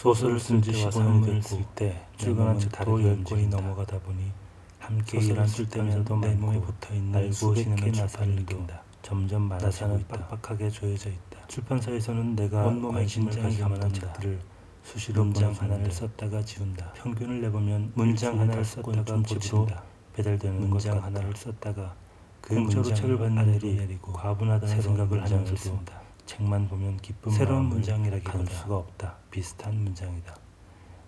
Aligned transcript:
소설을 0.00 0.40
쓴지 0.40 0.72
때와 0.72 0.88
15년이 0.88 0.92
산문을 0.92 1.34
됐고 1.34 1.42
쓸때 1.42 2.06
출간한 2.16 2.58
지 2.58 2.70
책도 2.70 3.02
열 3.02 3.22
권이 3.22 3.48
넘어가다 3.48 3.98
보니 4.00 4.32
함께 4.78 5.18
일을 5.18 5.46
쓸 5.46 5.68
때면서도 5.68 6.20
내 6.20 6.34
몸에 6.36 6.58
붙어 6.58 6.94
있는 6.94 7.30
수백 7.30 7.74
개의 7.76 7.92
나사를 7.92 8.34
느낀다. 8.34 8.82
점점 9.02 9.42
많아지고 9.42 9.98
있다. 9.98 10.26
빡빡하게 10.26 10.70
조여져 10.70 11.10
있다. 11.10 11.46
출판사에서는 11.48 12.34
내가 12.34 12.64
온몸에 12.64 13.04
긴장이 13.04 13.42
가질 13.42 13.62
만한 13.64 13.80
감돈다. 13.80 14.12
책들을 14.14 14.40
수시로 14.84 15.24
문장 15.24 15.52
하나를 15.52 15.92
썼다가 15.92 16.42
지운다. 16.42 16.92
평균을 16.94 17.42
내보면 17.42 17.92
문장 17.94 18.40
하나를 18.40 18.64
썼다가 18.64 19.16
고치다. 19.16 19.82
배달되는 20.14 20.70
문장 20.70 20.96
것 20.96 21.04
하나를 21.04 21.36
썼다가 21.36 21.94
그 22.40 22.54
문자로 22.54 22.84
책을 22.84 23.18
받는 23.18 23.54
일이 23.56 23.98
과분하다는 24.00 24.80
생각을 24.80 25.22
하면서도 25.22 25.99
책만 26.30 26.68
보면 26.68 26.98
기쁜 26.98 27.32
새로운 27.32 27.64
문장이라기보다 27.64 28.52
수가 28.52 28.76
없다. 28.76 29.16
비슷한 29.32 29.74
문장이다. 29.82 30.36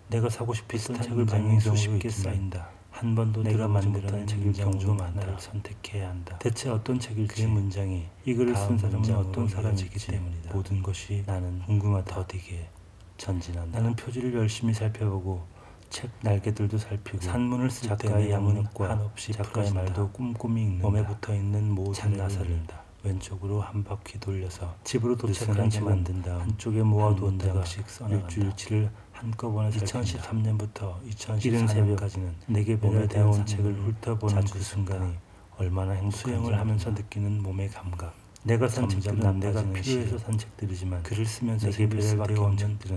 내가 0.09 0.27
사고 0.27 0.53
싶었던 0.53 1.01
책을 1.01 1.25
받는 1.25 1.61
수십 1.61 1.97
개 1.97 2.09
쌓인다. 2.09 2.67
한 2.91 3.15
번도 3.15 3.41
내가 3.41 3.69
만들어낸 3.69 4.27
책일 4.27 4.51
경우 4.51 5.01
하나를 5.01 5.39
선택해야 5.39 6.09
한다. 6.09 6.37
대체 6.39 6.69
어떤 6.69 6.99
책일지 6.99 7.45
그 7.45 7.47
문장이 7.47 8.05
이 8.25 8.33
글을 8.33 8.53
쓴 8.53 8.77
사람은 8.77 9.15
어떤 9.15 9.47
사람이기 9.47 9.97
때문이다. 9.97 10.53
모든 10.53 10.83
것이 10.83 11.23
나는 11.25 11.59
궁금하다. 11.59 12.15
더디게 12.15 12.67
전진한다. 13.15 13.79
나는 13.79 13.95
표지를 13.95 14.33
열심히 14.33 14.73
살펴보고 14.73 15.47
책 15.89 16.11
날개들도 16.21 16.77
살피고 16.77 17.21
산문을 17.21 17.71
쓸 17.71 17.87
작가의 17.87 18.29
양문과 18.29 18.89
한없이 18.89 19.31
작가의 19.31 19.71
말도 19.71 20.09
꼼꼼히 20.09 20.63
읽는다. 20.63 20.83
몸에 20.83 21.05
붙어 21.05 21.33
있는 21.33 21.71
모든 21.71 22.17
나사를 22.17 22.67
왼쪽으로 23.03 23.61
한 23.61 23.83
바퀴 23.83 24.19
돌려서 24.19 24.75
집으로 24.83 25.15
도착한 25.17 25.69
지 25.69 25.81
만든 25.81 26.21
다음 26.21 26.41
한쪽에 26.41 26.81
모아두었다가 26.81 27.63
일주일치를 28.09 28.89
한꺼번에 29.11 29.69
2013년부터 29.69 30.95
2014년까지는 31.09 32.31
내게 32.47 32.75
몸에 32.75 33.07
대한 33.07 33.45
책을 33.45 33.73
훑어보는 33.73 34.45
그 34.45 34.59
순간이 34.59 35.13
얼마나 35.57 35.91
행복한지 35.91 36.17
수영을 36.17 36.57
하면서 36.57 36.91
느끼는 36.91 37.43
몸의 37.43 37.69
감각 37.69 38.22
내가 38.45 38.67
산 38.67 38.89
책들은 38.89 39.39
내가 39.39 39.63
필요해서 39.71 40.17
산 40.17 40.37
책들이지만 40.37 41.01
글을 41.03 41.25
쓰면서 41.25 41.71
내게 41.71 41.87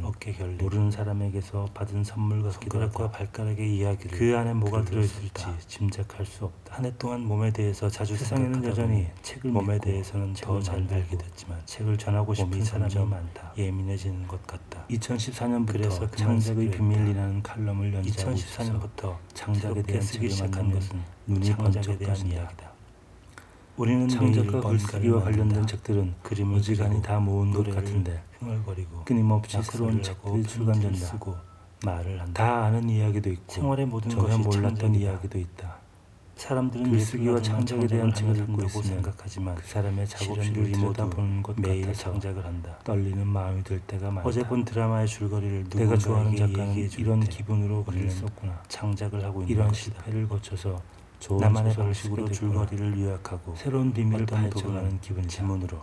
어깨 0.03 0.33
결례. 0.33 0.55
모르는 0.57 0.91
사람에게서 0.91 1.69
받은 1.73 2.03
선물 2.03 2.43
같기도 2.43 2.81
하고 2.81 2.91
손가락과 2.93 3.11
발가락의 3.17 3.77
이야기를 3.77 4.19
그 4.19 4.37
안에 4.37 4.55
뭐가 4.55 4.85
들어있을지 4.85 5.45
짐작할 5.69 6.27
수 6.27 6.47
없다. 6.47 6.75
한 6.77 6.85
해 6.85 6.93
동안 6.99 7.21
몸에 7.21 7.53
대해서 7.53 7.89
자주 7.89 8.17
세상에는 8.17 8.65
여전히 8.65 9.07
책을 9.23 9.51
몸에 9.53 9.79
대해서는 9.79 10.35
더 10.35 10.61
잘 10.61 10.85
알게 10.91 11.17
됐지만 11.17 11.61
책을 11.65 11.97
전하고 11.97 12.35
싶은 12.35 12.65
사람이 12.65 12.95
많다. 12.97 13.53
예민해지는 13.57 14.27
것 14.27 14.45
같다. 14.47 14.85
2014년부터 14.91 15.67
그래서 15.67 16.11
창작의 16.11 16.71
비밀이라는 16.73 17.43
칼럼을 17.43 17.95
연재하고 17.95 18.35
2014년부터 18.37 19.17
창작에 19.35 19.83
대한 19.83 20.03
쓰기 20.03 20.29
시작한 20.29 20.73
것은 20.73 21.01
눈이 21.29 21.55
번쩍 21.55 21.99
대한 21.99 22.17
이야기다 22.27 22.76
우리는 23.77 24.09
창작과 24.09 24.61
글쓰기와 24.61 25.23
관련된 25.23 25.67
책들은 25.67 26.15
그림을 26.23 26.59
어지간히 26.59 27.03
다 27.03 27.19
모은 27.19 27.51
것 27.53 27.65
같은데 27.75 28.23
끊임없이 29.05 29.63
새로운 29.63 30.03
책들이 30.03 30.43
출간된다. 30.45 30.97
쓰고 30.99 31.35
말을 31.85 32.19
한다. 32.21 32.33
다 32.45 32.65
아는 32.65 32.89
이야기도 32.89 33.31
있고 33.31 33.53
생활의 33.53 33.87
모든 33.87 34.11
전혀 34.11 34.39
몰랐던 34.39 34.95
이야기도 34.95 35.39
있다. 35.39 35.77
사람들은 36.37 36.91
글쓰기와 36.91 37.41
창작에 37.41 37.87
대한 37.87 38.13
책을 38.13 38.37
읽고 38.37 38.65
있으면 38.65 38.85
생각하지만 38.85 39.55
그 39.55 39.67
사람의 39.67 40.07
작업실을 40.07 40.79
모두 40.79 41.09
보는 41.09 41.43
것 41.43 41.59
매일 41.59 41.93
창작을 41.93 42.45
한다. 42.45 42.79
떨리는 42.85 43.27
마음이 43.27 43.63
들 43.65 43.81
때가 43.81 44.11
많다. 44.11 44.29
어제 44.29 44.43
본 44.43 44.65
드라마의 44.65 45.07
줄거리를 45.07 45.69
내가 45.71 45.97
좋아하는 45.97 46.37
작가는 46.37 46.75
이런 46.99 47.21
기분으로 47.21 47.85
글을 47.85 48.11
썼구나. 48.11 48.63
창작을 48.69 49.25
하고 49.25 49.43
있는 49.43 49.55
이런 49.55 49.73
실패를 49.73 50.29
거쳐서 50.29 50.79
나만의 51.41 51.75
방식으로 51.75 52.31
줄거리를 52.31 53.01
요약하고 53.01 53.55
새로운 53.57 53.93
비밀을 53.93 54.27
파헤쳐가는 54.27 55.01
기분 55.01 55.27
지문으로 55.27 55.79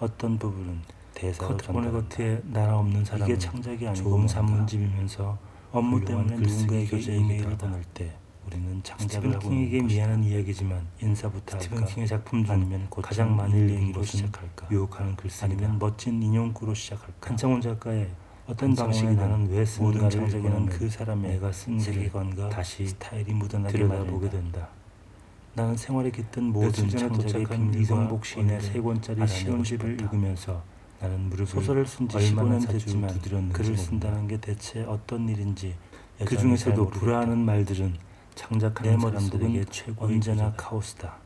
어떤 0.00 0.38
부분은 0.38 0.80
대사로 1.14 1.56
전달한다. 1.56 2.40
나라 2.44 2.78
없는 2.78 3.04
사람은 3.04 3.26
이게 3.26 3.38
창작이 3.38 3.88
아니고 3.88 4.02
좋은 4.02 4.28
산문집이면서 4.28 5.38
업무 5.72 6.04
때문에 6.04 6.36
누군가에게 6.36 6.96
이메일을 6.98 7.56
보낼 7.56 7.82
때 7.94 8.12
우리는 8.46 8.82
창작을 8.82 9.34
하고 9.34 9.48
킹에게 9.48 9.82
미안한 9.82 10.22
이야기지만 10.22 10.86
인사부터 11.02 11.58
스티븐 11.58 11.84
킹의 11.84 12.06
작품 12.06 12.44
중 12.44 12.54
아니면 12.54 12.86
가장 12.90 13.34
많이 13.34 13.52
읽은 13.52 13.92
것은 13.92 14.30
유혹하는 14.70 15.16
글쓰기 15.16 15.44
아니면 15.44 15.78
멋진 15.78 16.22
인용구로 16.22 16.72
시작할까? 16.74 17.30
한창원 17.30 17.60
작가의 17.60 18.08
어떤 18.48 18.74
방식이 18.74 19.12
나는 19.14 19.48
왜 19.50 19.64
모든 19.80 20.08
창작에는 20.08 20.66
그 20.66 20.88
사람의 20.88 21.32
내가 21.32 21.50
쓴 21.50 21.80
세계관과 21.80 22.48
다시 22.48 22.86
스타일이 22.86 23.32
묻어나게 23.32 23.72
들여다보게 23.72 24.30
된다. 24.30 24.68
나는 25.54 25.76
생활에 25.76 26.10
깃든 26.10 26.44
모든 26.44 26.88
창작에 26.88 27.44
한 27.44 27.74
이성복 27.74 28.24
시인의 28.24 28.60
세 28.60 28.80
권짜리 28.80 29.26
시온집을 29.26 30.00
읽으면서 30.00 30.62
나는 31.00 31.28
무릎을 31.28 31.46
소설을 31.46 31.86
쓴 31.86 32.08
지 32.08 32.18
15년 32.18 32.68
됐지만 32.68 33.52
글을 33.52 33.76
쓴다는 33.76 34.28
게 34.28 34.40
대체 34.40 34.84
어떤 34.84 35.28
일인지 35.28 35.74
그 36.24 36.36
중에서도 36.36 36.88
불화하는 36.90 37.38
말들은 37.38 37.96
창작하는 38.36 39.00
사람들에게 39.00 39.64
최고 39.70 40.04
언제나 40.06 40.52
카오스다. 40.56 41.16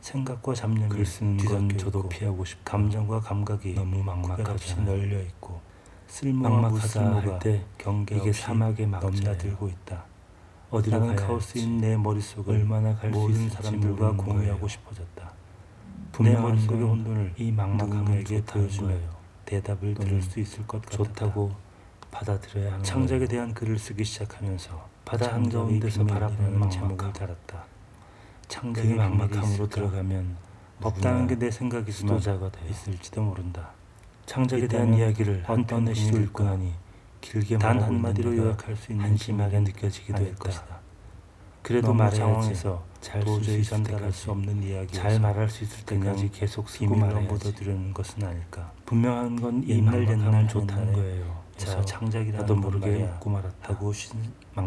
생각과 0.00 0.54
잡념이 0.54 0.88
글 0.88 1.04
쓰는 1.04 1.36
건 1.44 1.76
저도 1.76 2.08
피하고 2.08 2.44
싶고 2.44 2.62
감정과 2.64 3.20
감각이 3.20 3.74
너무 3.74 4.02
막막하지 4.02 4.80
널려 4.82 5.20
있고 5.20 5.60
쓸모와 6.08 6.68
무쓸모가 6.70 7.38
경계 7.76 8.32
사막에 8.32 8.86
넘나들고 8.86 9.68
있다. 9.68 10.04
어디로 10.70 10.98
나는 10.98 11.16
카오스인 11.16 11.78
내 11.78 11.96
머릿속을 11.96 12.56
얼마나 12.56 12.94
갈 12.94 13.10
모든 13.10 13.48
사람들과 13.48 14.12
공유하고 14.12 14.66
싶어졌다. 14.68 15.30
내 16.20 16.34
머릿속의 16.34 16.82
혼돈을 16.82 17.34
이 17.38 17.52
막막함에게 17.52 18.42
보여주며 18.42 18.94
대답을 19.44 19.94
들을 19.94 20.20
수 20.20 20.40
있을 20.40 20.66
것 20.66 20.82
같았다. 20.82 21.04
좋다고 21.04 21.52
받아들여야 22.10 22.72
하는 22.72 22.84
창작에 22.84 23.26
대한 23.26 23.54
글을 23.54 23.78
쓰기 23.78 24.04
시작하면서 24.04 24.88
바다 25.04 25.34
한가운데서 25.34 26.04
바라보는 26.04 26.68
제목을 26.70 27.12
달았다. 27.12 27.64
창작의 28.48 28.94
막막함으로 28.94 29.68
들어가면 29.68 30.36
없다는 30.82 31.26
게내 31.28 31.50
생각이지만 31.50 32.20
있을지도 32.68 33.22
모른다. 33.22 33.70
창작에 34.28 34.68
대한 34.68 34.92
이야기를 34.92 35.42
한 35.46 35.64
편의 35.64 35.94
시를 35.94 36.24
읽고 36.24 36.44
나니 36.44 36.74
길게 37.22 37.56
단 37.56 37.80
한마디로 37.80 38.36
요약할 38.36 38.76
수 38.76 38.92
있는 38.92 39.06
한심하게 39.06 39.60
느껴지기도 39.60 40.18
할 40.18 40.34
것이다. 40.34 40.80
그래도 41.62 41.94
말 41.94 42.10
상황에서 42.10 42.84
잘 43.00 43.24
도저히 43.24 43.64
전달할 43.64 44.12
수 44.12 44.30
없는 44.30 44.62
이야기 44.62 44.92
잘 44.92 45.18
말할 45.18 45.48
수 45.48 45.64
있을 45.64 45.82
때까지 45.86 46.30
계속 46.30 46.68
쓰고 46.68 46.94
묻어두려는 46.94 47.94
것은 47.94 48.22
아닐까. 48.22 48.70
분명한 48.84 49.40
건 49.40 49.66
옛날 49.66 50.06
옛날 50.06 50.46
좋다는 50.46 50.92
거예요. 50.92 51.42
자 51.56 51.82
창작이라도 51.82 52.54
모르게 52.54 53.04
웃고 53.04 53.30
말았다고 53.30 53.92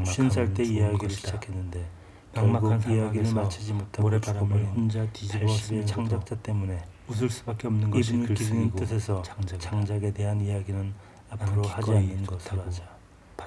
쉰살 0.05 0.55
때 0.55 0.63
이야기를 0.63 1.09
시작했는데 1.11 1.87
막막한 2.33 2.91
이야기를 2.91 3.33
마치지 3.33 3.73
못하고 3.73 4.03
모래바람을 4.03 4.65
혼자 4.67 5.05
뒤집어 5.11 5.85
창작자 5.85 6.35
때문에 6.37 6.83
웃을 7.07 7.29
수밖에 7.29 7.67
없는 7.67 7.91
것이 7.91 8.17
글쓰기고 8.17 8.79
뜻에서 8.79 9.21
창작, 9.59 10.03
에 10.03 10.11
대한 10.11 10.39
이야기는 10.39 10.93
앞으로 11.29 11.63
하지 11.63 11.91
않는 11.91 12.25
것으로 12.25 12.61
하자. 12.63 12.83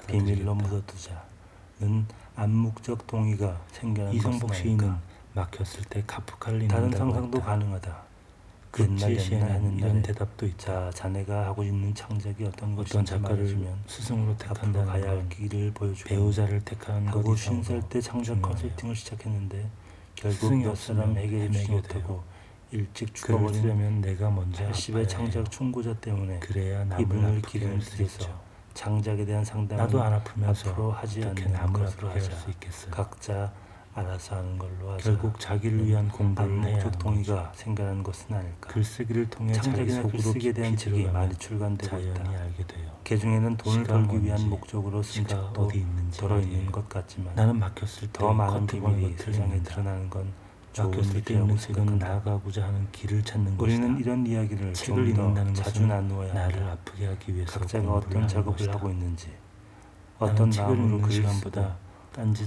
비밀로 0.07 0.53
묻어두자는 0.53 2.05
암묵적 2.35 3.07
동의가 3.07 3.59
생겨난 3.71 4.13
이성복 4.13 4.53
시인은 4.53 4.95
막혔을 5.33 5.83
때 5.89 6.03
카프카를 6.05 6.67
다른 6.67 6.91
상상도. 6.91 7.41
가능하다. 7.41 8.03
옛날 8.79 9.17
시에는 9.19 9.77
이런 9.77 10.01
대답도 10.01 10.45
있자 10.47 10.91
자네가 10.93 11.45
하고 11.45 11.63
있는 11.63 11.93
창작이 11.93 12.43
어떤 12.43 12.75
것인지 12.75 13.05
작가를 13.05 13.57
스승으로 13.87 14.35
택한다 14.37 14.83
가야 14.83 15.11
할 15.11 15.29
길을 15.29 15.71
보여주고 15.73 16.09
배우자를 16.09 16.59
택하는 16.61 17.09
것이 17.09 17.45
쉰살 17.45 17.81
때 17.87 18.01
창작 18.01 18.41
컨설팅을 18.41 18.95
시작했는데 18.95 19.69
결국 20.15 20.55
몇 20.57 20.75
사람 20.75 21.15
해결해주지 21.17 21.71
못하고 21.71 22.23
일찍 22.71 23.13
죽어버리려면 23.15 24.01
내가 24.01 24.29
먼저 24.29 24.67
80의 24.69 25.07
창작 25.07 25.49
충고자 25.51 25.93
때문에 25.95 26.39
그래야 26.39 26.83
이분을 26.99 27.41
기름을 27.43 27.81
쓰겠어 27.81 28.27
창작에 28.73 29.23
대한 29.23 29.45
상담은 29.45 29.85
나도 29.85 30.03
안 30.03 30.13
아프면서 30.13 30.69
앞으로 30.69 30.91
하지 30.91 31.23
않는 31.23 31.73
것으로 31.73 32.09
하자. 32.09 32.31
각자 32.91 33.53
알아서 33.97 34.35
하는 34.35 34.57
걸로 34.57 34.91
하자 34.91 35.03
결국 35.03 35.39
자기를 35.39 35.85
위한 35.85 36.09
공부를 36.09 36.63
해야 36.65 36.79
하는 36.79 36.91
동의가 36.91 37.51
생겨난 37.55 38.03
것은 38.03 38.35
아닐까. 38.35 38.67
글쓰기를 38.69 39.29
통해 39.29 39.53
창작이나 39.53 40.03
글쓰기에 40.03 40.51
대한 40.51 40.75
책이 40.75 41.05
많이 41.05 41.33
출간되고 41.35 41.97
있다. 41.97 42.29
알게 42.29 42.67
돼요. 42.67 42.91
그 43.05 43.17
중에는 43.17 43.55
돈을 43.55 43.83
벌기 43.85 44.21
위한 44.21 44.49
목적으로 44.49 45.01
쓴 45.01 45.25
책도 45.25 45.71
들어 46.11 46.39
있는 46.41 46.71
것 46.71 46.89
같지만 46.89 47.33
나는 47.35 47.57
막혔을 47.57 48.09
때 48.09 48.19
더 48.19 48.33
많은 48.33 48.67
비밀이 48.67 49.15
세상에 49.17 49.61
드러나는 49.63 50.09
건 50.09 50.31
좋은 50.73 50.91
일이 51.15 51.37
없는 51.37 51.57
책은 51.57 51.97
나아가고자 51.97 52.65
하는 52.65 52.85
길을 52.91 53.23
찾는 53.23 53.55
것이다. 53.57 53.63
우리는 53.63 53.97
이런 53.97 54.27
이야기를 54.27 54.73
책을 54.73 55.07
읽는다는 55.07 55.53
자주 55.53 55.85
나누어야 55.87 56.33
나를 56.33 56.63
아프게 56.63 57.05
하기 57.07 57.33
위해서 57.33 57.59
각자가 57.61 57.93
어떤 57.93 58.27
작업을 58.27 58.69
하고 58.73 58.89
있는지 58.89 59.29
어떤 60.19 60.49
마음으로 60.49 60.99
그 60.99 61.11
시간보다 61.11 61.61
딴짓을 61.61 61.84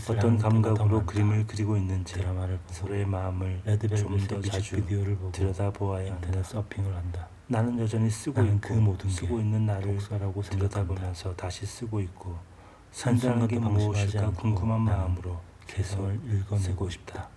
어떤 0.08 0.38
감각으로 0.38 1.04
그림을 1.04 1.44
그리고 1.46 1.76
있는지 1.76 2.14
드라마를 2.14 2.58
서로의 2.68 3.04
마음을 3.04 3.60
좀 3.96 4.18
더 4.26 4.40
자주 4.40 4.76
비디오를 4.76 5.16
보고 5.16 5.32
들여다보아야 5.32 6.06
인터넷 6.08 6.44
서핑을 6.44 6.94
한다. 6.94 7.28
나는 7.46 7.78
여전히 7.78 8.10
쓰고 8.10 8.42
있고 8.42 8.58
그 8.60 8.72
모든 8.74 9.10
쓰고 9.10 9.40
있는 9.40 9.66
나를 9.66 9.98
라고 10.10 10.42
들여다보면서 10.42 11.34
다시 11.36 11.66
쓰고 11.66 12.00
있고 12.00 12.36
산다는 12.92 13.46
게 13.46 13.58
무엇일까 13.58 14.30
궁금한 14.32 14.80
마음으로 14.82 15.38
개성을 15.66 16.18
읽어내고 16.32 16.88
싶다. 16.90 17.28